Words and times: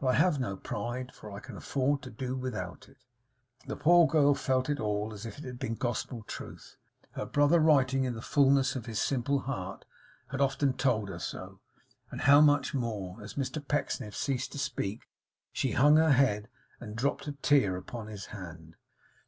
But 0.00 0.08
I 0.08 0.14
have 0.14 0.40
no 0.40 0.56
pride, 0.56 1.12
for 1.14 1.30
I 1.30 1.38
can 1.38 1.56
afford 1.56 2.02
to 2.02 2.10
do 2.10 2.34
without 2.34 2.88
it!' 2.88 3.04
The 3.68 3.76
poor 3.76 4.04
girl 4.08 4.34
felt 4.34 4.68
it 4.68 4.80
all 4.80 5.12
as 5.12 5.24
if 5.24 5.38
it 5.38 5.44
had 5.44 5.60
been 5.60 5.76
Gospel 5.76 6.24
truth. 6.24 6.76
Her 7.12 7.24
brother 7.24 7.60
writing 7.60 8.02
in 8.02 8.14
the 8.14 8.20
fullness 8.20 8.74
of 8.74 8.86
his 8.86 9.00
simple 9.00 9.38
heart, 9.38 9.84
had 10.32 10.40
often 10.40 10.72
told 10.72 11.08
her 11.08 11.20
so, 11.20 11.60
and 12.10 12.22
how 12.22 12.40
much 12.40 12.74
more! 12.74 13.22
As 13.22 13.34
Mr 13.34 13.64
Pecksniff 13.64 14.16
ceased 14.16 14.50
to 14.50 14.58
speak, 14.58 15.02
she 15.52 15.70
hung 15.70 15.98
her 15.98 16.10
head, 16.14 16.48
and 16.80 16.96
dropped 16.96 17.28
a 17.28 17.32
tear 17.34 17.76
upon 17.76 18.08
his 18.08 18.26
hand. 18.34 18.74